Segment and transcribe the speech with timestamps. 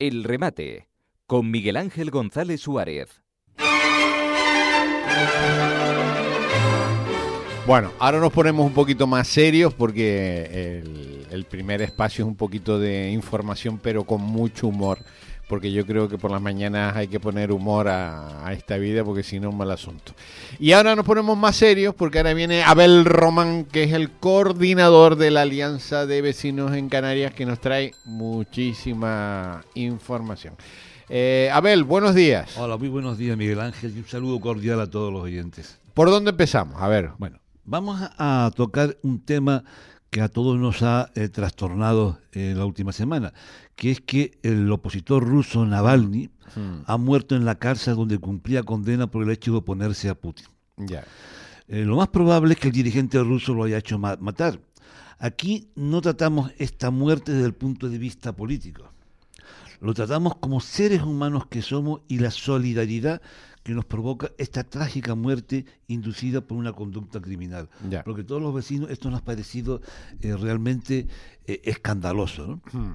[0.00, 0.86] El remate
[1.26, 3.20] con Miguel Ángel González Suárez.
[7.66, 12.36] Bueno, ahora nos ponemos un poquito más serios porque el, el primer espacio es un
[12.36, 14.98] poquito de información, pero con mucho humor.
[15.48, 19.02] Porque yo creo que por las mañanas hay que poner humor a, a esta vida,
[19.02, 20.12] porque si no, es mal asunto.
[20.58, 25.16] Y ahora nos ponemos más serios, porque ahora viene Abel Román, que es el coordinador
[25.16, 30.54] de la Alianza de Vecinos en Canarias, que nos trae muchísima información.
[31.08, 32.56] Eh, Abel, buenos días.
[32.58, 35.78] Hola, muy buenos días, Miguel Ángel, y un saludo cordial a todos los oyentes.
[35.94, 36.80] ¿Por dónde empezamos?
[36.80, 37.10] A ver.
[37.16, 39.64] Bueno, vamos a tocar un tema
[40.10, 43.32] que a todos nos ha eh, trastornado en la última semana,
[43.76, 48.62] que es que el opositor ruso Navalny Hmm, ha muerto en la cárcel donde cumplía
[48.62, 50.46] condena por el hecho de oponerse a Putin.
[50.78, 51.04] ya.
[51.68, 54.58] Eh, lo más probable es que el dirigente ruso lo haya hecho ma- matar.
[55.18, 58.90] Aquí no tratamos esta muerte desde el punto de vista político.
[59.80, 63.22] Lo tratamos como seres humanos que somos y la solidaridad
[63.62, 67.68] que nos provoca esta trágica muerte inducida por una conducta criminal.
[67.88, 68.02] Ya.
[68.02, 69.80] Porque todos los vecinos esto nos ha parecido
[70.20, 71.06] eh, realmente
[71.46, 72.46] eh, escandaloso.
[72.46, 72.62] ¿no?
[72.72, 72.92] Hmm,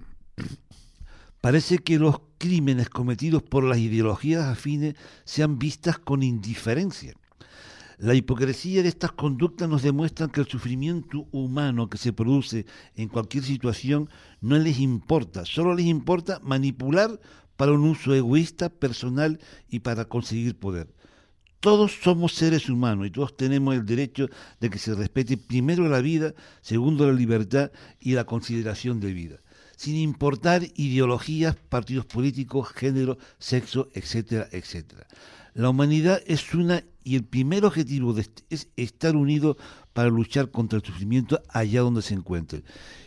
[1.43, 4.95] Parece que los crímenes cometidos por las ideologías afines
[5.25, 7.15] sean vistas con indiferencia.
[8.03, 12.65] La hipocresía de estas conductas nos demuestra que el sufrimiento humano que se produce
[12.97, 14.09] en cualquier situación
[14.41, 17.17] no les importa, solo les importa manipular
[17.55, 20.93] para un uso egoísta, personal y para conseguir poder.
[21.61, 24.27] Todos somos seres humanos y todos tenemos el derecho
[24.59, 29.37] de que se respete primero la vida, segundo la libertad y la consideración de vida,
[29.77, 35.07] sin importar ideologías, partidos políticos, género, sexo, etcétera, etcétera.
[35.53, 38.15] La humanidad es una y el primer objetivo
[38.49, 39.57] es estar unidos
[39.93, 42.63] para luchar contra el sufrimiento allá donde se encuentren.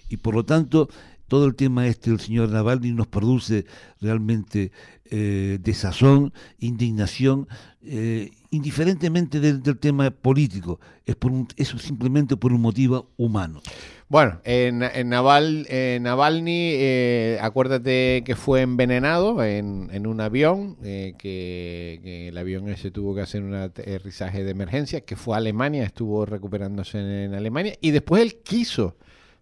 [0.09, 0.89] Y por lo tanto,
[1.29, 3.67] todo el tema este del señor Navalny nos produce
[4.01, 4.73] realmente
[5.11, 7.49] eh, desazón, indignación,
[7.83, 10.81] eh, indiferentemente del, tema político.
[11.05, 13.61] Es por un- eso simplemente por un motivo humano.
[14.09, 20.77] Bueno, en, en Naval, en Navalny, eh, acuérdate que fue envenenado en, en un avión,
[20.85, 25.35] eh, que, que el avión ese tuvo que hacer un aterrizaje de emergencia, que fue
[25.35, 28.97] a Alemania, estuvo recuperándose en Alemania, y después él quiso,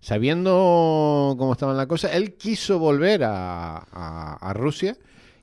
[0.04, 4.96] sabiendo cómo estaban las cosas, él quiso volver a, a- a Rusia.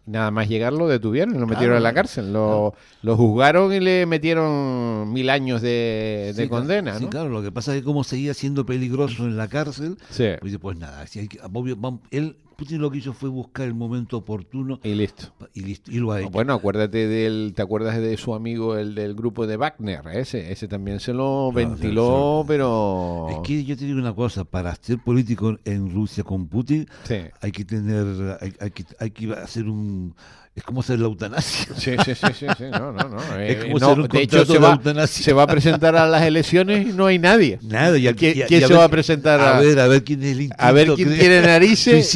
[0.07, 2.31] y Nada más llegar lo detuvieron y lo metieron en la cárcel.
[2.33, 6.97] Lo, lo juzgaron y le metieron mil años de, de Sí, claro, condena.
[6.97, 7.09] Sí, ¿no?
[7.09, 10.25] claro, lo que pasa es que como seguía siendo peligroso en la cárcel, Sí.
[10.39, 13.65] pues pues nada, si hay que- obvio, vamos- él, Putin lo que hizo fue buscar
[13.65, 15.33] el momento oportuno Y listo.
[15.55, 16.29] y, listo, y lo ha hecho.
[16.29, 20.01] Bueno, acuérdate del, ¿te acuerdas de su amigo el del grupo de Wagner?
[20.13, 24.75] Ese, ese también se lo ventiló, pero Es que yo te digo una cosa, para
[24.75, 27.15] ser político en Rusia con Putin sí.
[27.41, 30.13] hay que tener, hay, hay que, hay que hacer un,
[30.53, 31.73] es como hacer la eutanasia.
[31.77, 33.17] Sí, sí, sí, sí, sí, no, no, no.
[33.39, 35.23] Es Eh, como no, hacer un de hecho, se de va, eutanasia.
[35.23, 37.57] se va a presentar a las elecciones y no hay nadie.
[37.61, 39.79] Nada, y, ¿Quién- y- y quién a se ver- va a presentar a- a ver,
[39.79, 42.11] a ver quién es el A ver quién tiene narices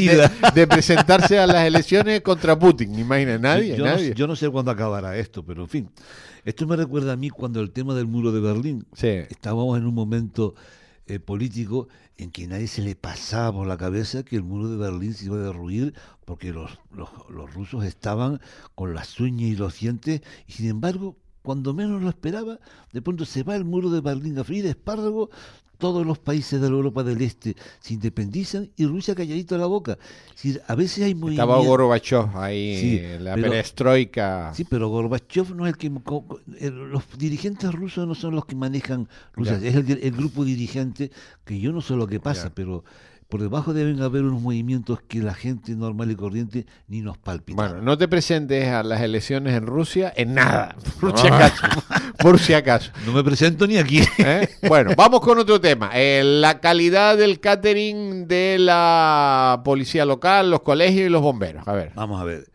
[0.54, 3.00] de, presentarse a las elecciones contra Putin.
[3.00, 4.10] Imagina, nadie, yo, nadie.
[4.10, 5.90] No, yo no sé cuándo acabará esto, pero en fin.
[6.44, 8.86] Esto me recuerda a mí cuando el tema del muro de Berlín.
[8.94, 9.08] Sí.
[9.30, 10.54] Estábamos en un momento
[11.08, 14.78] eh, político en que nadie se le pasaba por la cabeza que el muro de
[14.78, 15.94] Berlín se iba a derruir
[16.26, 18.42] porque los, los, rusos estaban
[18.74, 22.60] con las uñas y los dientes y sin embargo, cuando menos lo esperaba,
[22.92, 25.30] de pronto se va el muro de Berlín a freír espárrago,
[25.78, 29.98] todos los países de la Europa del Este se independizan y Rusia calladito la boca.
[30.32, 31.22] Decir, a veces hay Estaba
[31.56, 31.66] movimientos...
[31.66, 34.52] Gorbachev ahí, Sí, la pero- perestroika.
[34.54, 35.90] Sí, pero Gorbachev no es el que...
[36.72, 39.68] los dirigentes rusos no son los que manejan Rusia, Ya.
[39.68, 41.12] es el, el grupo dirigente
[41.46, 42.56] que yo no sé lo que pasa, Ya.
[42.56, 42.84] pero
[43.30, 47.56] por debajo deben haber unos movimientos que la gente normal y corriente ni nos palpita.
[47.56, 51.68] Bueno, no te presentes a las elecciones en Rusia en nada, por si acaso.
[52.20, 52.92] Por si acaso.
[53.06, 54.02] No me presento ni aquí.
[54.20, 54.48] ¿eh?
[54.68, 55.90] Bueno, vamos con otro tema.
[55.96, 61.68] Eh, la calidad del catering de la policía local, los colegios y los bomberos.
[61.68, 61.92] A ver.
[61.96, 62.46] Vamos a ver.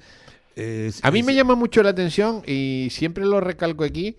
[1.02, 4.16] A mí me llama mucho la atención y siempre lo recalco aquí,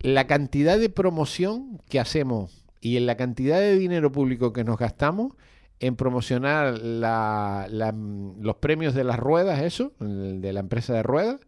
[0.00, 4.76] la cantidad de promoción que hacemos y en la cantidad de dinero público que nos
[4.76, 5.32] gastamos
[5.80, 11.40] en promocionar la- la- los premios de las ruedas, eso, de la empresa de ruedas.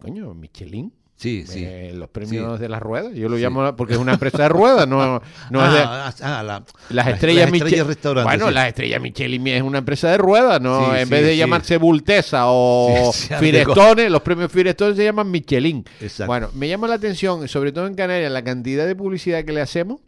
[0.00, 0.92] Coño, Michelin.
[1.14, 1.62] Sí, sí.
[1.64, 2.62] eh, los premios Sí.
[2.62, 3.14] de las ruedas.
[3.14, 3.42] Yo lo Sí.
[3.42, 5.78] llamo porque es una empresa de ruedas, no, no es de.
[5.78, 7.84] ah, ah, la- Las las- estrellas las Michelin.
[8.24, 8.54] Bueno, sí.
[8.54, 10.84] las estrellas Michelin es una empresa de ruedas, ¿no?
[10.86, 11.36] Sí, en sí, vez de sí.
[11.38, 15.84] llamarse Bultesa o Sí, sí, Firestone, los premios Firestone se llaman Michelin.
[16.00, 16.26] Exacto.
[16.26, 19.60] Bueno, me llama la atención, sobre todo en Canarias, la cantidad de publicidad que le
[19.60, 20.00] hacemos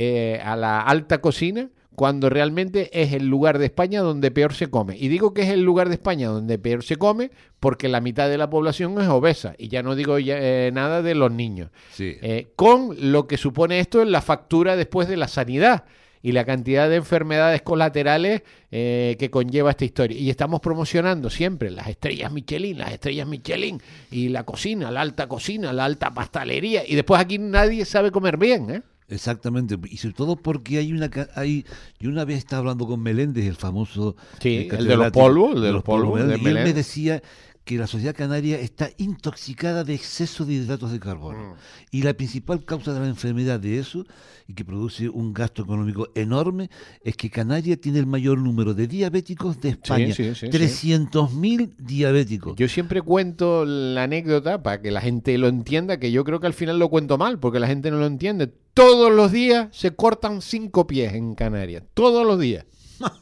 [0.00, 4.70] eh, a la alta cocina cuando realmente es el lugar de España donde peor se
[4.70, 4.96] come.
[4.96, 8.28] Y digo que es el lugar de España donde peor se come porque la mitad
[8.28, 9.56] de la población es obesa.
[9.58, 11.70] Y ya no digo ya, eh, nada de los niños.
[11.92, 12.16] Sí.
[12.22, 15.86] Eh, con lo que supone esto en la factura después de la sanidad
[16.22, 20.16] y la cantidad de enfermedades colaterales eh, que conlleva esta historia.
[20.16, 25.26] Y estamos promocionando siempre las estrellas Michelin, las estrellas Michelin y la cocina, la alta
[25.26, 26.82] cocina, la alta pastelería.
[26.86, 28.82] Y después aquí nadie sabe comer bien, ¿eh?
[29.10, 31.64] Exactamente, y sobre todo porque hay una hay
[31.98, 35.56] yo una vez estaba hablando con Meléndez, el famoso Sí, eh, el de los polvos,
[35.56, 37.22] el de los polvos, y él me decía
[37.68, 41.50] que la sociedad canaria está intoxicada de exceso de hidratos de carbono.
[41.50, 41.56] Mm.
[41.90, 44.06] Y la principal causa de la enfermedad de eso,
[44.46, 46.70] y que produce un gasto económico enorme,
[47.02, 50.14] es que Canarias tiene el mayor número de diabéticos de España.
[50.14, 50.46] sí, sí, sí.
[50.46, 52.56] 300.000 diabéticos.
[52.56, 56.46] Yo siempre cuento la anécdota para que la gente lo entienda, que yo creo que
[56.46, 58.50] al final lo cuento mal, porque la gente no lo entiende.
[58.72, 61.82] Todos los días se cortan cinco pies en Canarias.
[61.92, 62.64] Todos los días.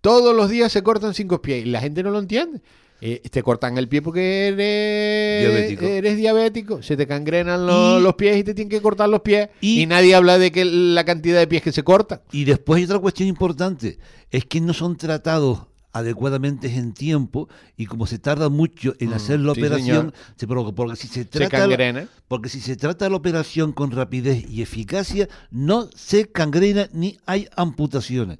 [0.00, 2.62] Todos los días se cortan cinco pies y la gente no lo entiende.
[3.00, 5.84] Eh, te cortan el pie porque eres Diabético.
[5.84, 9.20] eres diabético, se te cangrenan los, Y- los pies y te tienen que cortar los
[9.20, 12.20] pies y, y- nadie habla de que la cantidad de pies que se cortan.
[12.32, 13.98] Y después hay otra cuestión importante,
[14.30, 19.14] es que no son tratados adecuadamente en tiempo y como se tarda mucho en Mm,
[19.14, 20.14] hacer la sí, operación, señor.
[20.36, 23.90] se provoca, porque si se Se trata la- porque si se trata la operación con
[23.92, 28.38] rapidez y eficacia, no se cangrena ni hay amputaciones.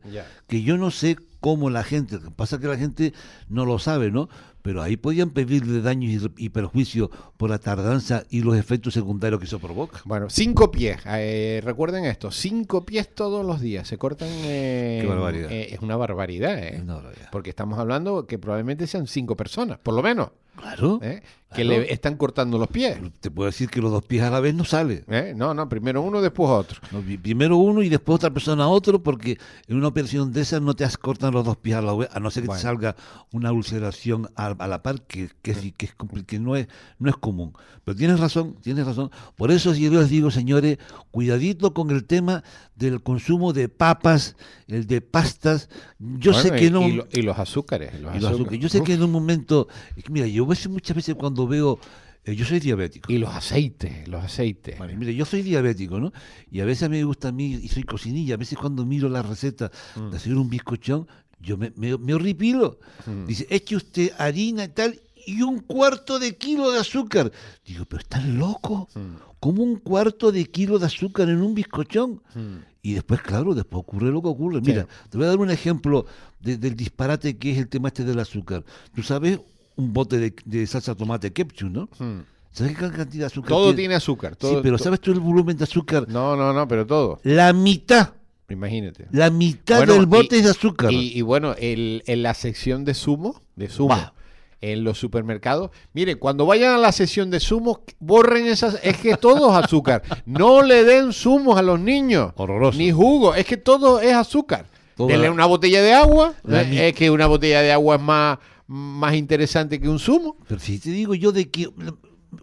[0.48, 3.12] Que yo no sé cómo la gente, pasa que la gente
[3.50, 4.30] no lo sabe, ¿no?
[4.62, 9.44] Pero ahí podían pedirle daños y, perjuicios por la tardanza y los efectos secundarios que
[9.44, 10.00] eso provoca.
[10.06, 10.96] Bueno, cinco pies.
[11.04, 13.86] eh, recuerden esto, cinco pies todos los días.
[13.86, 14.28] Se cortan.
[14.30, 15.52] eh, Qué barbaridad.
[15.52, 16.56] eh, es una barbaridad.
[16.58, 16.80] eh.
[16.82, 17.28] Una barbaridad.
[17.30, 20.98] Porque estamos hablando que probablemente sean cinco personas, por lo menos, Claro.
[21.02, 21.22] eh,
[21.54, 21.82] que Claro.
[21.82, 22.98] le están cortando los pies.
[23.20, 25.04] Te puedo decir que los dos pies a la vez no sale.
[25.08, 25.34] eh.
[25.36, 26.80] No, no, primero uno, después otro.
[26.90, 30.74] No, primero uno y después otra persona otro, porque en una operación de esas no
[30.74, 32.58] te cortan los dos pies a la vez, a no ser que Bueno.
[32.58, 32.96] te salga
[33.30, 36.66] una ulceración a, a la par, que, que, sí- que es, compli- que no, es,
[36.98, 37.52] no es común.
[37.84, 39.10] Pero tienes razón, tienes razón.
[39.36, 40.78] Por eso yo les digo, señores,
[41.12, 42.42] cuidadito con el tema
[42.74, 44.34] del consumo de papas,
[44.66, 45.68] el de pastas.
[46.00, 46.82] Yo sé que no...
[46.88, 47.92] y, lo- y los azúcares.
[47.92, 48.34] Los y los azúcares.
[48.40, 48.60] azúcares.
[48.60, 49.68] Yo sé que en un momento...
[50.10, 51.78] Mira, yo veces- muchas veces cuando veo...
[52.24, 53.12] eh, yo soy diabético.
[53.12, 54.78] Y los aceites, los aceites.
[54.78, 56.12] Vale, mire, yo soy diabético, ¿no?
[56.50, 59.22] Y a veces me gusta a mí, y soy cocinilla, a veces cuando miro la
[59.22, 60.10] receta Mm.
[60.10, 61.06] de hacer un bizcochón,
[61.40, 62.78] yo me, me, me horripilo.
[63.06, 63.26] Mm.
[63.26, 67.30] Dice, eche usted harina y tal, y un cuarto de kilo de azúcar.
[67.66, 68.88] Digo, pero están loco.
[68.94, 69.16] Mm.
[69.40, 72.22] ¿Cómo un cuarto de kilo de azúcar en un bizcochón?
[72.34, 72.56] Mm.
[72.80, 74.60] Y después, claro, después ocurre lo que ocurre.
[74.60, 74.70] Sí.
[74.70, 76.06] Mira, te voy a dar un ejemplo
[76.40, 78.64] de- del disparate que es el tema este del azúcar.
[78.94, 79.40] Tú sabes,
[79.76, 81.88] un bote de, de salsa tomate ketchup, ¿no?
[81.98, 82.20] Mm.
[82.52, 84.36] ¿Sabes qué cantidad de azúcar Todo tiene azúcar.
[84.36, 86.06] Todo, sí, pero ¿sabes tú el volumen de azúcar?
[86.08, 87.18] No, no, no, pero todo.
[87.24, 88.10] La mitad,
[88.48, 89.06] Imagínate.
[89.10, 90.92] la mitad Bueno, del bote y- es de azúcar.
[90.92, 94.12] Y, y bueno, el- en la sección de zumo, de zumo, Bah.
[94.60, 99.16] en los supermercados, miren, cuando vayan a la sección de zumos, borren esas, es que
[99.16, 100.02] todo es azúcar.
[100.24, 102.32] No le den zumos a los niños.
[102.36, 102.78] Horroroso.
[102.78, 104.66] Ni jugo, es que todo es azúcar.
[104.96, 109.14] Denle una botella de agua, eh, es que una botella de agua es más, más
[109.14, 110.36] interesante que un zumo.
[110.48, 111.68] Pero si te digo yo de que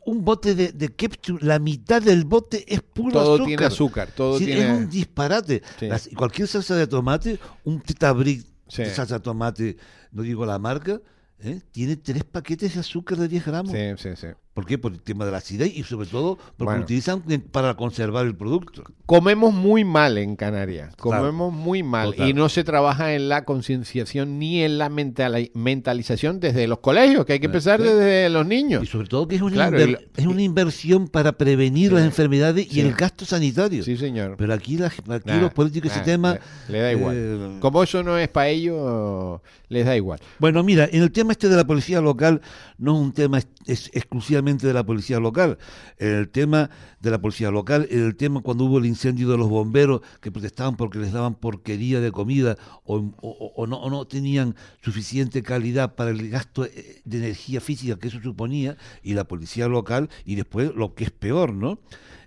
[0.06, 3.48] un bote de, de ketchup, la mitad del bote es puro Todo azúcar.
[3.48, 4.62] tiene azúcar, todo Sí, tiene...
[4.72, 5.62] Es un disparate.
[5.80, 5.88] Sí.
[5.88, 8.84] Las- cualquier salsa de tomate, un tetabric Sí.
[8.84, 9.78] de salsa de tomate,
[10.13, 11.01] no digo la marca,
[11.40, 11.60] ¿eh?
[11.72, 13.74] tiene tres paquetes de azúcar de 10 gramos.
[13.74, 14.28] Sí, sí, sí.
[14.53, 14.77] ¿Por qué?
[14.77, 16.79] Por el tema de la acidez y sobre todo porque Bueno.
[16.79, 17.22] lo utilizan
[17.53, 18.84] para conservar el producto.
[19.05, 21.22] Comemos muy mal en Canarias, Claro.
[21.24, 22.27] comemos muy mal Total.
[22.29, 27.25] y no se trabaja en la concienciación ni en la mentali- mentalización desde los colegios,
[27.25, 27.88] que hay que empezar sí.
[27.88, 28.84] desde los niños.
[28.84, 32.67] Y sobre todo que es una, Claro, inver- es una inversión para prevenir las enfermedades
[32.70, 32.79] Sí.
[32.79, 33.84] y el gasto sanitario.
[33.86, 34.36] Sí, señor.
[34.38, 36.39] Pero aquí, la- aquí Nah, los políticos nah, ese tema...
[36.67, 37.15] le, le da igual.
[37.17, 39.39] eh, Como eso no es para ellos,
[39.70, 40.20] les da igual.
[40.39, 42.41] Bueno, mira, en el tema este de la policía local
[42.77, 45.58] no es un tema es, es exclusivamente de la policía local.
[45.98, 46.70] El tema
[47.00, 50.76] de la policía local, el tema cuando hubo el incendio de los bomberos que protestaban
[50.76, 56.66] porque les daban porquería de comida o, no, no tenían suficiente calidad para el gasto
[56.66, 61.06] eh, de energía física que eso suponía, y la policía local, y después lo que
[61.06, 61.80] es peor, ¿no?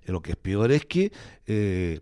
[0.07, 1.13] Eh, Lo que es peor es que...
[1.47, 2.01] eh,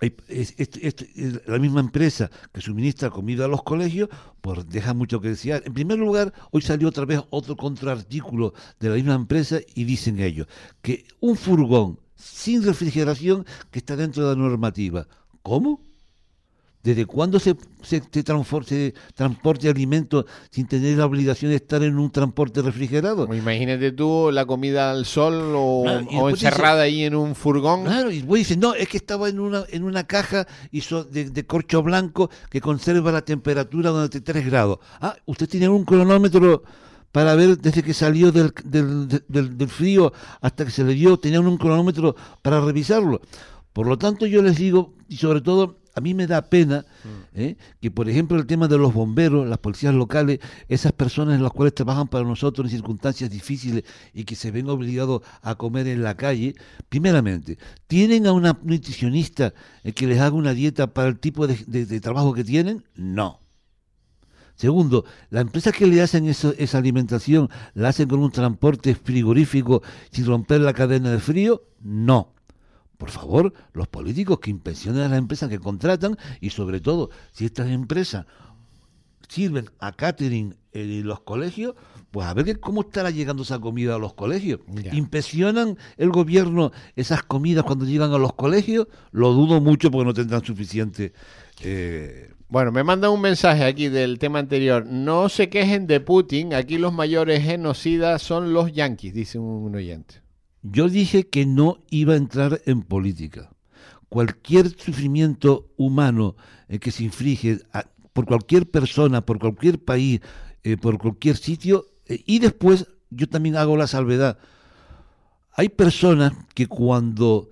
[0.00, 4.08] la misma empresa que suministra comida a los colegios,
[4.40, 5.62] pues deja mucho que desear.
[5.66, 10.20] En primer lugar, hoy salió otra vez otro contraartículo de la misma empresa y dicen
[10.20, 10.46] ellos
[10.82, 15.06] que un furgón sin refrigeración que está dentro de la normativa.
[15.42, 15.89] ¿Cómo?
[16.82, 18.22] ¿Desde cuándo se, se, se
[19.14, 23.26] transporte alimentos sin tener la obligación de estar en un transporte refrigerado?
[23.26, 27.14] Pues Imagínate tú la comida al sol o, Claro, y o después encerrada ahí en
[27.16, 27.84] un furgón.
[27.84, 30.46] Claro, y vos dices, no, es que estaba en una, en una caja
[30.80, 34.78] so- de, de corcho blanco que conserva la temperatura durante 3 grados.
[35.02, 36.62] Ah, usted tiene un cronómetro
[37.12, 40.94] para ver desde que salió del, del, de- del- del frío hasta que se le
[40.94, 43.20] dio, tenían un cronómetro para revisarlo.
[43.74, 46.84] Por lo tanto, yo les digo, y sobre todo, a mí me da pena
[47.34, 47.56] ¿eh?
[47.80, 51.52] que, por ejemplo, el tema de los bomberos, las policías locales, esas personas en las
[51.52, 56.02] cuales trabajan para nosotros en circunstancias difíciles y que se ven obligados a comer en
[56.02, 56.54] la calle,
[56.88, 59.54] primeramente, ¿tienen a una nutricionista
[59.84, 62.82] eh, que les haga una dieta para el tipo de, de- de trabajo que tienen?
[62.96, 63.40] No.
[64.56, 69.82] Segundo, la empresa que le hacen eso- esa alimentación, ¿la hacen con un transporte frigorífico
[70.10, 71.62] sin romper la cadena de frío?
[71.80, 72.34] No.
[73.00, 77.46] Por favor, los políticos que inspeccionen a las empresas que contratan y sobre todo, si
[77.46, 78.26] estas empresas
[79.26, 81.74] sirven a catering en los colegios,
[82.10, 84.60] pues a ver que cómo estará llegando esa comida a los colegios.
[84.68, 84.94] Ya.
[84.94, 88.86] ¿Inspeccionan el gobierno esas comidas cuando llegan a los colegios?
[89.12, 91.14] Lo dudo mucho porque no tendrán suficiente...
[91.62, 94.84] eh, Bueno, me mandan un mensaje aquí del tema anterior.
[94.84, 96.52] No se quejen de Putin.
[96.52, 100.20] Aquí los mayores genocidas son los yanquis, dice un oyente.
[100.62, 103.50] Yo dije que no iba a entrar en política.
[104.08, 106.36] Cualquier sufrimiento humano
[106.68, 107.60] eh, que se inflige
[108.12, 110.20] por cualquier persona, por cualquier país,
[110.62, 114.38] eh, por cualquier sitio, eh, y después yo también hago la salvedad.
[115.52, 117.50] Hay personas que cuando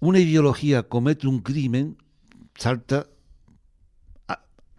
[0.00, 1.96] una ideología comete un crimen,
[2.56, 3.06] salta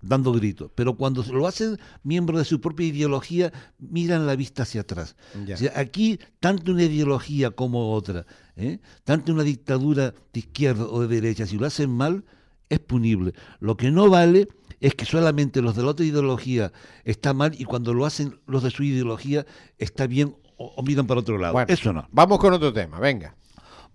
[0.03, 4.81] dando gritos, pero cuando lo hacen miembros de su propia ideología, miran la vista hacia
[4.81, 5.15] atrás.
[5.45, 5.55] Ya.
[5.55, 8.79] O sea, aquí, tanto una ideología como otra, ¿eh?
[9.03, 12.25] tanto una dictadura de izquierda o de derecha, si lo hacen mal,
[12.69, 13.33] es punible.
[13.59, 14.47] Lo que no vale
[14.79, 16.73] es que solamente los de la otra ideología
[17.05, 19.45] está mal y cuando lo hacen los de su ideología
[19.77, 21.53] está bien o, o miran para otro lado.
[21.53, 22.07] Bueno, Eso no.
[22.11, 23.35] Vamos con otro tema, venga.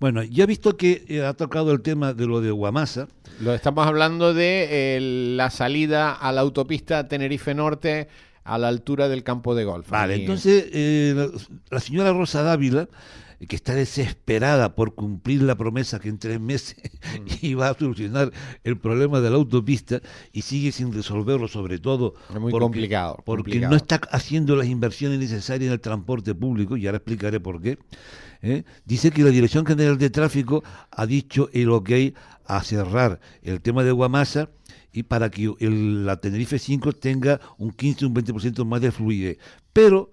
[0.01, 3.09] Bueno, ya he visto que eh, ha tocado el tema de lo de Guamasa.
[3.41, 5.01] Lo estamos hablando de eh,
[5.37, 8.09] la salida a la autopista Tenerife Norte
[8.45, 9.91] a la altura del campo de golf.
[9.91, 11.29] Vale, entonces eh, la,
[11.71, 12.89] la señora Rosa Dávila,
[13.47, 16.77] que está desesperada por cumplir la promesa que en tres meses
[17.43, 18.33] iba a solucionar
[18.65, 20.01] el problema de la autopista
[20.33, 23.71] y sigue sin resolverlo, sobre todo Es muy porque, complicado, porque complicado.
[23.71, 27.79] no está haciendo las inversiones necesarias en el transporte público, y ahora explicaré por qué.
[28.43, 28.65] ¿eh?
[28.85, 31.91] Dice que la Dirección General de Tráfico ha dicho el ok
[32.47, 34.49] a cerrar el tema de Guamasa
[34.93, 38.91] y para que el- la Tenerife 5 tenga un 15 o un 20% más de
[38.91, 39.39] fluidez.
[39.73, 40.11] Pero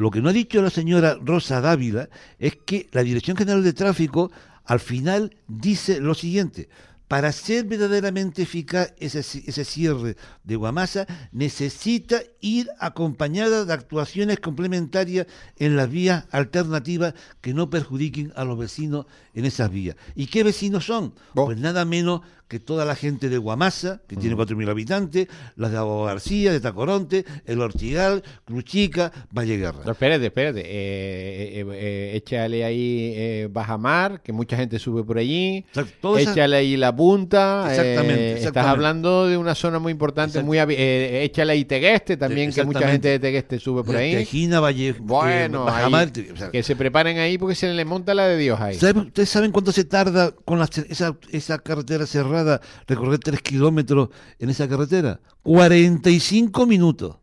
[0.00, 3.72] lo que no ha dicho la señora Rosa Dávila es que la Dirección General de
[3.72, 4.30] Tráfico
[4.64, 6.68] al final dice lo siguiente.
[7.08, 14.38] Para ser verdaderamente eficaz ese, ci- ese cierre de Guamasa, necesita ir acompañada de actuaciones
[14.38, 15.26] complementarias
[15.56, 19.96] en las vías alternativas que no perjudiquen a los vecinos en esas vías.
[20.14, 21.14] ¿Y qué vecinos son?
[21.34, 25.76] Pues nada menos que toda la gente de Guamasa, que tiene 4.000 habitantes, las de
[25.78, 29.82] Agua García, de Tacoronte, El Ortigal, Cruchica, Valle Guerra.
[29.86, 30.60] No, espérate, espérate.
[30.62, 35.64] Eh, eh, eh, échale ahí eh, Bajamar, que mucha gente sube por allí.
[35.70, 37.66] O sea, toda esa- Échale ahí la punta.
[37.70, 42.52] Exactamente, eh, Estás hablando de una zona muy importante, muy eh, échale ahí Tegueste también,
[42.52, 44.12] que mucha gente de Tegueste sube por ahí.
[44.12, 47.84] Tejina, Valle, Bueno, eh, Bajamar, ahí, o sea, que se preparen ahí porque se le
[47.84, 48.74] monta la de Dios ahí.
[48.74, 52.39] ¿sabe- ¿Ustedes saben cuánto se tarda con la esa, esa carretera cerrada,
[52.86, 55.20] recorrer tres kilómetros en esa carretera?
[55.42, 57.16] 45 minutos.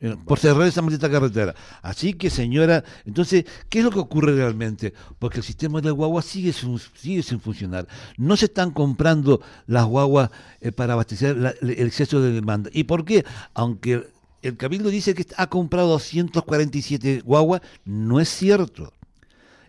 [0.00, 1.52] Eh, por cerrar esa maldita carretera.
[1.82, 4.94] Así que, señora, entonces, ¿qué es lo que ocurre realmente?
[5.18, 7.88] Porque el sistema de guagua sigue, sin- sigue sin funcionar.
[8.16, 12.70] No se están comprando las guaguas eh, para abastecer la- el exceso de demanda.
[12.72, 13.24] ¿Y por qué?
[13.54, 14.06] Aunque
[14.42, 18.92] el Cabildo dice que ha comprado 247 guaguas, no es cierto.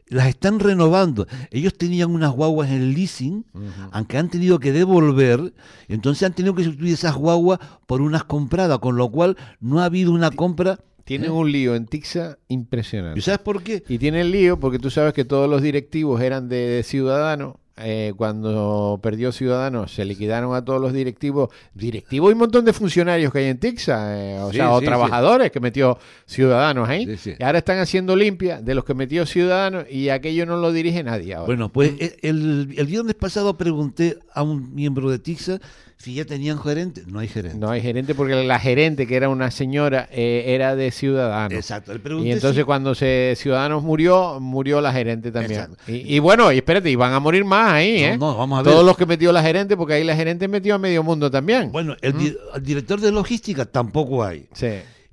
[0.10, 1.28] Las están renovando.
[1.52, 3.46] Ellos tenían unas guaguas en leasing,
[3.92, 5.54] aunque han tenido que devolver,
[5.88, 9.86] entonces han tenido que sustituir esas guaguas por unas compradas, con lo cual no ha
[9.86, 10.80] habido una compra.
[11.04, 13.20] Tienen un lío en Tixa impresionante.
[13.20, 13.84] ¿Y sabes por qué?
[13.88, 19.00] Y tienen lío porque tú sabes que todos los directivos eran de Ciudadanos eh, cuando
[19.04, 23.40] perdió Ciudadanos, se liquidaron a todos los directivos, directivos y un montón de funcionarios que
[23.40, 27.18] hay en Tixa, eh, o Sí, sea, o sí, trabajadores que metió Ciudadanos ahí.
[27.40, 31.04] Y ahora están haciendo limpia de los que metió Ciudadanos y aquello no lo dirige
[31.04, 31.46] nadie ahora.
[31.46, 35.60] Bueno, pues e- el, el viernes pasado pregunté a un miembro de TIXA
[35.98, 37.04] si ya tenían gerente.
[37.08, 37.58] No hay gerente.
[37.58, 41.54] no hay gerente porque la gerente, que era una señora, eh, era de Ciudadanos.
[41.58, 41.92] Exacto.
[41.94, 45.70] Le Y entonces si- cuando se Ciudadanos murió, murió la gerente también.
[45.88, 48.18] Y, y bueno, y espérate, y van a morir más ahí, No, ¿eh?
[48.20, 48.72] no, vamos a ver.
[48.74, 51.72] Todos los que metió la gerente, porque ahí la gerente metió a medio mundo también.
[51.72, 54.48] Bueno, el, di- el director de logística tampoco hay.
[54.54, 54.70] Sí,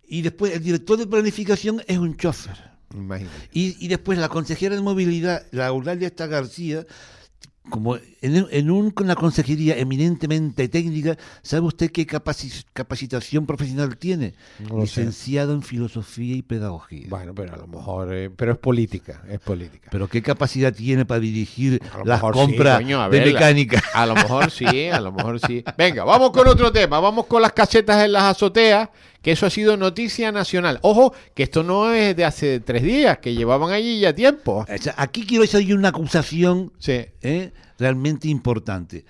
[0.06, 2.56] Y después el director de planificación es un chofer.
[2.94, 3.34] imagínate.
[3.54, 6.84] Y, y después la consejera de movilidad, la Eulalia Esta García,
[7.70, 14.34] como en, en un- la consejería eminentemente técnica, ¿sabe usted qué capaci- capacitación profesional tiene?
[14.60, 15.00] No lo sé.
[15.00, 17.06] Licenciado en filosofía y pedagogía.
[17.08, 19.88] Bueno, pero a lo mejor, eh, pero es política, es política.
[19.90, 23.82] Pero ¿qué capacidad tiene para dirigir las sí, compras coño, a de la- mecánica?
[23.94, 25.64] A lo mejor sí, a lo mejor sí.
[25.78, 27.00] Venga, vamos con otro tema.
[27.00, 28.88] Vamos con las casetas en las azoteas,
[29.24, 30.78] que eso ha sido noticia nacional.
[30.82, 34.64] Ojo, que esto no es de hace tres días, que llevaban allí ya tiempo.
[34.96, 37.06] Aquí quiero hacer una acusación Sí.
[37.22, 37.52] ¿eh?
[37.78, 39.04] realmente importante.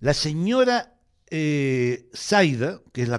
[0.00, 0.90] La señora
[1.30, 3.18] eh, Zaida, que es la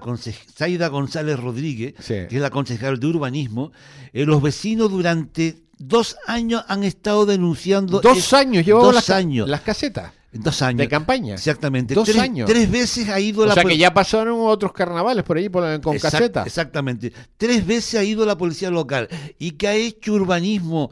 [0.55, 2.13] Zaida González Rodríguez, Sí.
[2.29, 3.71] que es la concejal de urbanismo,
[4.13, 7.99] eh, los vecinos durante dos años han estado denunciando.
[8.01, 9.49] Dos es- años llevaban dos las, años.
[9.49, 10.11] las casetas
[10.43, 10.79] dos años.
[10.79, 11.33] de campaña.
[11.35, 11.93] Exactamente.
[11.93, 12.47] Dos tres, años.
[12.49, 15.49] Tres veces ha ido O la sea pol- que ya pasaron otros carnavales por ahí
[15.49, 16.47] por- con Exact- casetas.
[16.47, 17.11] Exactamente.
[17.37, 19.07] Tres veces ha ido la policía local.
[19.39, 20.91] ¿Y que ha hecho urbanismo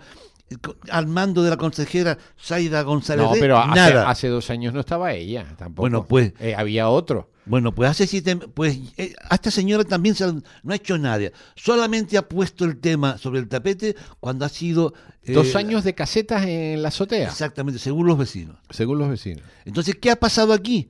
[0.89, 3.25] al mando de la consejera Zaida González?
[3.25, 4.09] No, pero hace, Nada.
[4.09, 5.81] hace dos años no estaba ella tampoco.
[5.83, 7.29] Bueno, pues- Eh, había otro.
[7.45, 11.29] Bueno, pues hace siete, pues eh, a esta señora también se no ha hecho nada.
[11.55, 15.93] Solamente ha puesto el tema sobre el tapete cuando ha sido eh, Dos años de
[15.93, 18.57] casetas en la azotea, Exactamente, según los vecinos.
[18.69, 19.43] según los vecinos.
[19.65, 20.88] Entonces, ¿qué ha pasado aquí?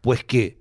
[0.00, 0.58] Pues que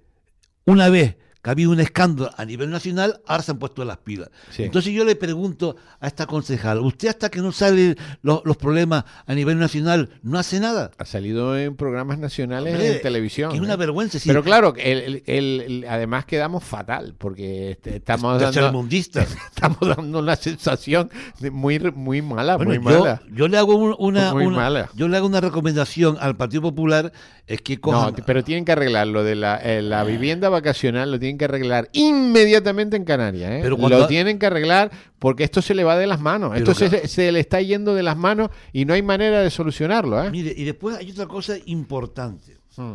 [0.65, 3.98] una vez que ha habido un escándalo a nivel nacional, ahora se han puesto las
[3.98, 4.29] pilas.
[4.51, 4.63] Sí.
[4.63, 9.05] Entonces yo le pregunto a esta concejal, ¿usted hasta que no salen los, los problemas
[9.25, 10.91] a nivel nacional no hace nada?
[10.98, 13.51] Ha salido en programas nacionales Hombre, en televisión.
[13.53, 13.62] es ¿eh?
[13.62, 14.19] una vergüenza.
[14.19, 14.27] sí.
[14.27, 18.81] Pero claro, el- el- además quedamos fatal, porque este, estamos, dando,
[19.48, 23.22] estamos dando una sensación de muy, muy mala, Bueno, muy yo, mala.
[23.31, 24.90] yo le hago un- una, Muy una- mala.
[24.94, 27.11] yo le hago una recomendación al Partido Popular
[27.48, 30.50] es que No, cojan t- pero tienen que arreglar lo de la, eh, la vivienda
[30.50, 33.51] vacacional, lo tienen que arreglar inmediatamente en Canarias.
[33.51, 33.59] ¿eh?
[33.61, 36.51] Pero cuando- Lo tienen que arreglar porque esto se le va de las manos.
[36.53, 37.07] Pero esto claro.
[37.07, 40.24] se le está yendo de las manos y no hay manera de solucionarlo.
[40.24, 40.31] ¿eh?
[40.31, 42.57] Mire, y después hay otra cosa importante.
[42.77, 42.94] Mm.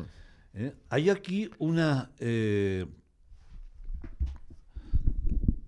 [0.55, 0.73] ¿eh?
[0.89, 2.87] Hay aquí una eh,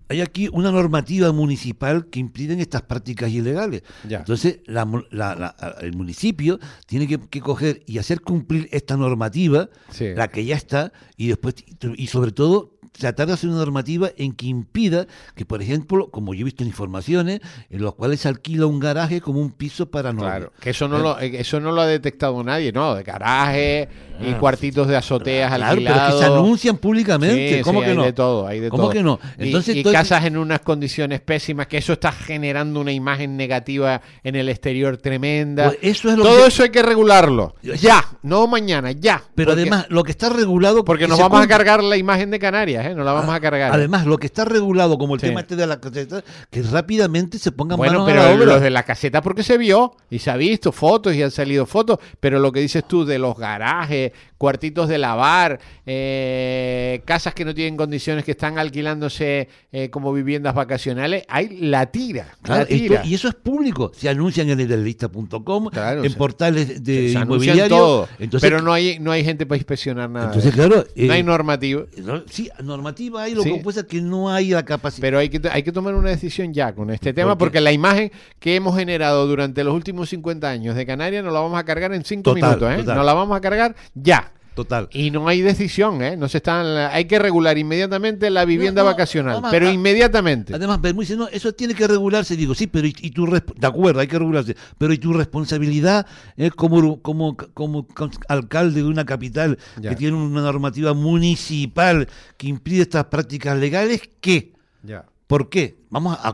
[0.09, 3.83] hay aquí una normativa municipal que impiden estas prácticas ilegales.
[4.07, 4.19] Ya.
[4.19, 9.69] Entonces, la la- la- el municipio tiene que, que coger y hacer cumplir esta normativa,
[9.89, 10.13] Sí.
[10.15, 11.55] la que ya está, y después,
[11.95, 16.33] y sobre todo, tratar de hacer una normativa en que impida que, por ejemplo, como
[16.33, 19.89] yo he visto en informaciones, en los cuales se alquila un garaje como un piso
[19.91, 20.29] para novios.
[20.31, 22.95] Claro, que eso no, lo, eh, eso no lo ha detectado nadie, ¿no?
[22.95, 23.87] De garaje
[24.19, 25.55] y cuartitos de azoteas Ah.
[25.57, 26.13] Claro, pero alquilados.
[26.13, 27.57] que se anuncian públicamente.
[27.57, 28.03] Sí, ¿Cómo sí, que hay no?
[28.03, 28.91] de todo, hay de ¿Cómo todo.
[28.93, 29.19] que no?
[29.37, 34.35] Entonces, y, casas en unas condiciones pésimas, que eso está generando una imagen negativa en
[34.35, 35.65] el exterior tremenda.
[35.67, 37.55] Pues eso es lo todo que- eso hay que regularlo.
[37.61, 39.21] Ya, no mañana, ya.
[39.35, 40.83] Pero Porque- además, lo que está regulado.
[40.83, 42.95] Porque que nos vamos a cargar la imagen de Canarias, ¿eh?
[42.95, 43.71] Nos la vamos a cargar.
[43.73, 45.27] Además, lo que está regulado, como el Sí.
[45.27, 48.45] tema este de la caseta, que rápidamente se pongan Bueno, manos a pero la obra.
[48.53, 51.65] los de la caseta porque se vio y se ha visto fotos y han salido
[51.65, 57.43] fotos, pero lo que dices tú de los garajes, cuartitos de lavar, eh, casas que
[57.45, 62.67] no tienen condiciones que están alquilándose eh, como viviendas vacacionales, hay la tira, Claro, la
[62.67, 62.95] tira.
[62.97, 63.91] esto- y eso es público.
[63.95, 67.67] Se anuncian en Claro, idealista.com, en o sea, portales de inmobiliario.
[67.67, 70.27] todo, Entonces, pero no hay, no hay gente para inspeccionar nada.
[70.27, 70.67] entonces, eso.
[70.67, 70.85] claro.
[70.95, 71.83] no hay eh, normativa.
[71.97, 73.53] no- sí, normativa hay, lo Sí.
[73.53, 75.01] que pasa es que no hay la capacidad.
[75.01, 78.11] Pero hay que, hay que tomar una decisión ya con este tema, porque la imagen
[78.39, 81.93] que hemos generado durante los últimos 50 años de Canarias nos la vamos a cargar
[81.93, 82.77] en 5 Total, minutos, ¿eh?
[82.77, 82.95] total.
[82.97, 84.26] Nos la vamos a cargar ya.
[84.57, 84.89] Total.
[84.91, 86.17] Y no hay decisión, ¿eh?
[86.17, 90.55] No se están, hay que regular inmediatamente la vivienda No, no, vacacional, pero inmediatamente.
[90.55, 92.35] Además, Bermúdez dice, no, eso tiene que regularse.
[92.35, 96.07] Digo, sí, pero y, y tu de acuerdo, hay que regularse, pero y tu responsabilidad
[96.37, 97.87] eh, como, como, como
[98.27, 99.91] alcalde de una capital Ya.
[99.91, 104.53] que tiene una normativa municipal que impide estas prácticas legales, ¿qué?
[104.81, 105.05] Ya.
[105.27, 105.77] ¿Por qué?
[105.91, 106.33] Vamos a, a-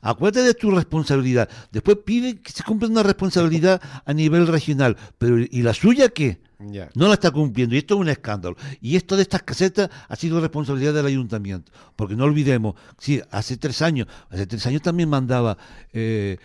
[0.00, 1.48] a- acuérdate de tu responsabilidad.
[1.70, 6.38] Después pide que se cumpla una responsabilidad a nivel regional, pero ¿y la suya qué?
[6.58, 8.56] No la está cumpliendo y esto es un escándalo.
[8.80, 11.70] Y esto de estas casetas ha sido responsabilidad del ayuntamiento.
[11.94, 15.56] Porque no olvidemos, sí, hace tres años, hace tres años también mandaba
[15.92, 16.38] eh,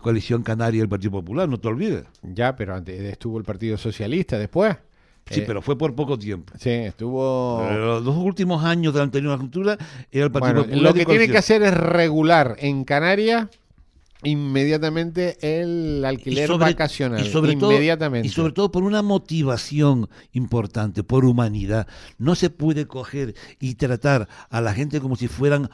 [0.00, 2.04] Coalición Canaria el Partido Popular, no te olvides.
[2.22, 4.74] Ya, pero antes estuvo el Partido Socialista después.
[5.30, 6.54] Sí, Eh, pero fue por poco tiempo.
[6.58, 7.62] Sí, estuvo...
[7.68, 9.76] Pero los dos últimos años de la anterior legislatura
[10.10, 10.82] era el Partido Bueno, Popular.
[10.82, 13.48] lo y que tiene que hacer es regular en Canarias
[14.24, 17.24] inmediatamente el Y alquiler sobre- vacacional.
[17.26, 18.26] y sobre todo- inmediatamente.
[18.28, 21.86] y sobre todo por una motivación importante, por humanidad.
[22.18, 25.70] No se puede coger y tratar a la gente como si fueran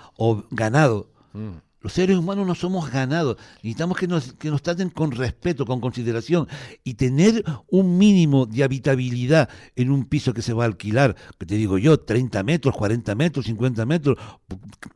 [0.50, 1.10] ganado.
[1.32, 1.50] Mm.
[1.84, 3.36] Los seres humanos no somos ganados.
[3.56, 6.48] Necesitamos que nos, que nos traten con respeto, con consideración
[6.82, 11.44] y tener un mínimo de habitabilidad en un piso que se va a alquilar, que
[11.44, 14.16] te digo yo, 30 metros, 40 metros, 50 metros,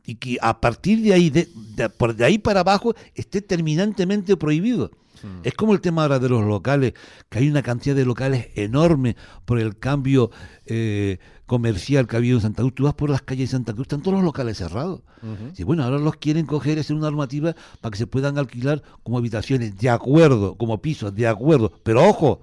[0.03, 4.35] y que a partir de ahí, de, de- por de ahí para abajo, esté terminantemente
[4.35, 4.89] prohibido.
[5.43, 6.93] Es como el tema ahora de los locales,
[7.29, 10.31] que hay una cantidad de locales enorme por el cambio
[10.65, 12.75] eh, comercial que ha habido en Santa Cruz.
[12.75, 15.01] Tú vas por las calles de Santa Cruz, están todos los locales cerrados.
[15.57, 18.81] Y bueno, ahora los quieren coger y hacer una normativa para que se puedan alquilar
[19.03, 21.73] como habitaciones, de acuerdo, como pisos, de acuerdo.
[21.83, 22.39] Pero ojo,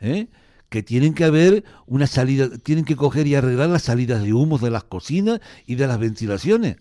[0.00, 0.28] ¿eh?
[0.68, 4.60] que tienen que haber una salida, tienen que coger y arreglar las salidas de humos
[4.60, 6.76] de las cocinas y de las ventilaciones.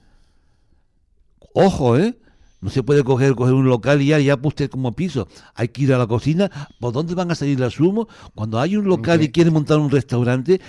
[1.53, 2.17] Ojo, ¿eh?
[2.61, 5.27] No se puede coger, coger un local y ya, ya usted como piso.
[5.55, 6.49] Hay que ir a la cocina.
[6.79, 8.07] ¿Por dónde van a salir los humos?
[8.35, 9.31] Cuando hay un local y Ok.
[9.31, 10.59] quieren montar un restaurante,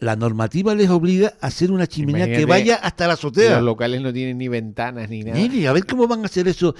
[0.00, 3.56] la normativa les obliga a hacer una chimenea que vaya hasta la azotea.
[3.56, 5.36] Los locales no tienen ni ventanas ni nada.
[5.38, 6.74] Mire, a ver cómo van a hacer eso.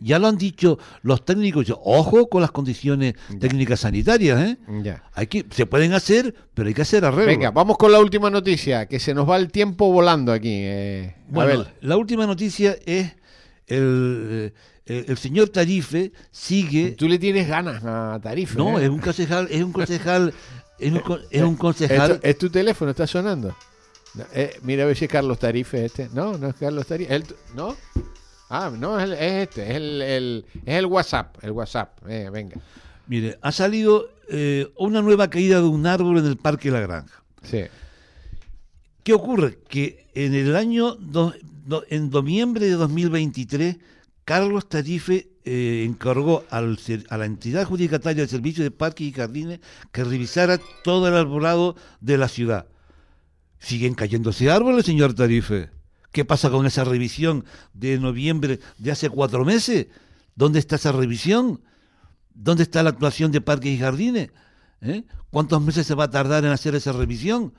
[0.00, 1.66] Ya lo han dicho los técnicos.
[1.82, 4.58] Ojo con las condiciones técnicas sanitarias, ¿eh?
[4.82, 5.02] Ya.
[5.14, 7.26] Hay que, se pueden hacer, pero hay que hacer arreglos.
[7.26, 10.52] Venga, vamos con la última noticia, que se nos va el tiempo volando aquí.
[10.52, 11.14] eh.
[11.28, 13.14] Bueno, la última noticia es
[13.68, 14.52] el,
[14.86, 16.92] eh, el señor Tarife sigue.
[16.92, 18.58] tú le tienes ganas a Tarifa.
[18.58, 18.84] No, ¿eh?
[18.84, 20.32] es un concejal, es un concejal,
[20.78, 22.20] es un, es un concejal.
[22.22, 23.54] Es tu teléfono, está sonando.
[24.14, 26.08] No, eh, mira a ver si es Carlos Tarife este.
[26.12, 27.14] No, no es Carlos Tarife.
[27.14, 27.76] El ¿No?
[28.50, 31.98] Ah, no, es, el- es este, es el, el- es el WhatsApp, el WhatsApp.
[32.08, 32.56] Eh, venga.
[33.06, 37.22] Mire, ha salido eh, una nueva caída de un árbol en el Parque La Granja.
[37.42, 37.64] Sí.
[39.02, 39.58] ¿Qué ocurre?
[39.68, 41.34] Que en el año, do-
[41.88, 43.78] en noviembre de 2023,
[44.24, 46.78] Carlos Tarife eh, encargó al
[47.08, 51.76] a la entidad adjudicataria del Servicio de Parques y Jardines que revisara todo el arbolado
[52.00, 52.66] de la ciudad.
[53.58, 55.70] Siguen cayéndose árboles, señor Tarife.
[56.12, 59.86] ¿Qué pasa con esa revisión de noviembre de hace cuatro meses?
[60.34, 61.62] ¿Dónde está esa revisión?
[62.34, 64.30] ¿Dónde está la actuación de parques y jardines?
[64.80, 65.04] ¿Eh?
[65.30, 67.54] ¿Cuántos meses se va a tardar en hacer esa revisión?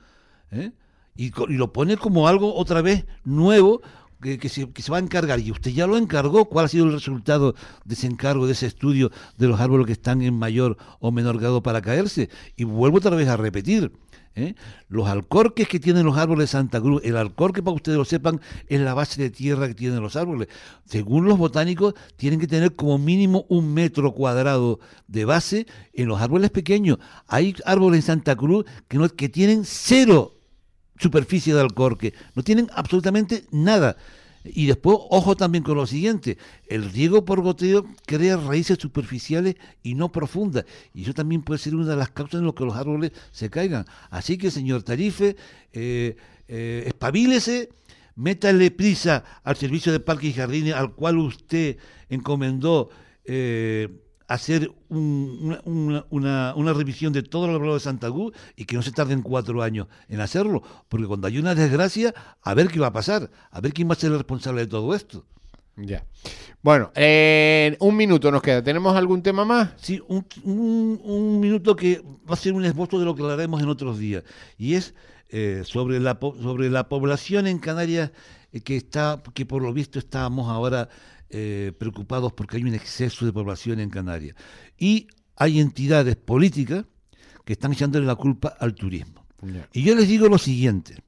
[0.50, 0.72] ¿Eh?
[1.16, 3.82] Y lo pone como algo otra vez nuevo
[4.20, 5.40] que, se, que se va a encargar.
[5.40, 6.44] Y usted ya lo encargó.
[6.46, 7.54] ¿Cuál ha sido el resultado
[7.84, 11.38] de ese encargo, de ese estudio de los árboles que están en mayor o menor
[11.38, 12.28] grado para caerse?
[12.56, 13.92] Y vuelvo otra vez a repetir.
[14.34, 14.54] ¿eh?
[14.88, 18.04] Los alcorques que tienen los árboles de Santa Cruz, el alcorque, para que ustedes lo
[18.04, 20.48] sepan, es la base de tierra que tienen los árboles.
[20.84, 26.20] Según los botánicos, tienen que tener como mínimo un metro cuadrado de base en los
[26.20, 26.98] árboles pequeños.
[27.26, 30.39] Hay árboles en Santa Cruz que, no, que tienen cero
[31.00, 33.96] superficie de alcorque, no tienen absolutamente nada.
[34.42, 39.94] Y después, ojo también con lo siguiente, el riego por goteo crea raíces superficiales y
[39.94, 40.64] no profundas.
[40.94, 43.50] Y eso también puede ser una de las causas en las que los árboles se
[43.50, 43.84] caigan.
[44.08, 45.36] Así que, señor Tarife,
[45.72, 46.16] eh,
[46.48, 47.68] eh, espabilese,
[48.16, 51.76] métale prisa al servicio de parques y jardines al cual usted
[52.08, 52.88] encomendó
[53.24, 53.88] eh,
[54.30, 58.76] hacer un- una, una- una- revisión de todo el arbolado de Santa Cruz y que
[58.76, 62.78] no se tarden cuatro años en hacerlo, porque cuando hay una desgracia, a ver qué
[62.78, 65.26] va a pasar, a ver quién va a ser el responsable de todo esto.
[65.76, 66.04] Ya.
[66.62, 68.62] Bueno, eh, un minuto nos queda.
[68.62, 69.70] ¿Tenemos algún tema más?
[69.76, 73.60] Sí, un, un- un minuto que va a ser un esbozo de lo que hablaremos
[73.60, 74.22] en otros días,
[74.58, 74.94] y es
[75.30, 78.12] eh, sobre, la, sobre la población en Canarias
[78.52, 80.88] eh, que está, que por lo visto estamos ahora
[81.30, 84.36] eh, preocupados porque hay un exceso de población en Canarias.
[84.76, 86.84] Y hay entidades políticas
[87.44, 89.24] que están echándole la culpa al turismo.
[89.72, 91.02] Y yo les digo lo siguiente,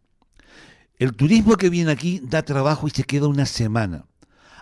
[0.98, 4.06] el turismo que viene aquí da trabajo y se queda una semana.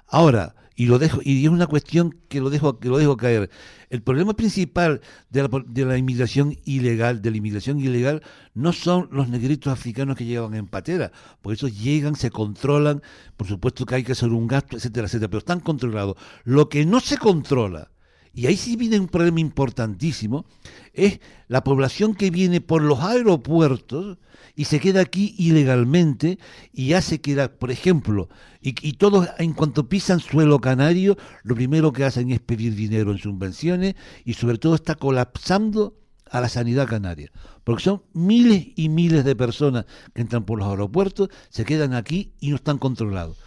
[0.09, 3.51] Ahora, y lo dejo, y es una cuestión que lo dejo, que lo dejo caer.
[3.91, 8.23] El problema principal de la, de la inmigración ilegal, de la inmigración ilegal,
[8.55, 11.13] no son los negritos africanos que llegan en patera,
[11.43, 13.03] por eso llegan, se controlan,
[13.37, 16.17] por supuesto que hay que hacer un gasto, etcétera, etcétera, pero están controlados.
[16.45, 17.91] Lo que no se controla,
[18.33, 20.45] y ahí sí viene un problema importantísimo,
[20.93, 24.19] es la población que viene por los aeropuertos
[24.55, 26.39] y se queda aquí ilegalmente
[26.73, 28.29] y hace que, por ejemplo,
[28.61, 33.11] y, y todos en cuanto pisan suelo canario, lo primero que hacen es pedir dinero
[33.11, 35.97] en subvenciones y sobre todo está colapsando
[36.31, 37.31] a la sanidad canaria.
[37.65, 42.33] Porque son miles y miles de personas que entran por los aeropuertos, se quedan aquí
[42.41, 43.39] y no están controlados.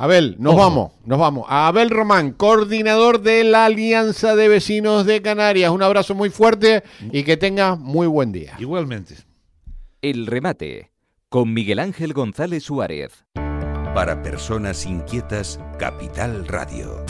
[0.00, 0.62] Abel, nos Ojo.
[0.62, 1.44] vamos, nos vamos.
[1.50, 5.70] A Abel Román, coordinador de la Alianza de Vecinos de Canarias.
[5.70, 6.82] Un abrazo muy fuerte
[7.12, 8.56] y que tenga muy buen día.
[8.58, 9.16] Igualmente.
[10.00, 10.90] El remate
[11.28, 13.26] con Miguel Ángel González Suárez.
[13.94, 17.04] Para personas inquietas, Capital Radio.